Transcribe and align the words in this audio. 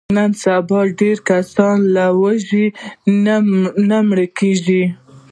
نن 0.15 0.31
سبا 0.43 0.79
ډېری 0.97 1.23
کسان 1.29 1.77
له 1.95 2.05
لوږې 2.17 2.65
نه 3.89 3.97
مړه 4.07 4.25
کېږي. 4.37 4.83